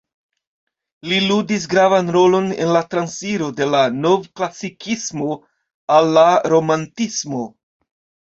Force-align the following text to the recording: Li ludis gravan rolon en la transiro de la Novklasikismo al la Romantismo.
Li 1.09 1.17
ludis 1.31 1.67
gravan 1.73 2.09
rolon 2.15 2.47
en 2.65 2.71
la 2.77 2.81
transiro 2.93 3.49
de 3.59 3.67
la 3.75 3.83
Novklasikismo 4.07 5.29
al 5.99 6.11
la 6.17 6.25
Romantismo. 6.57 7.45